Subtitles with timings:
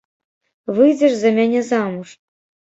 [0.77, 2.17] Выйдзеш за мяне замуж?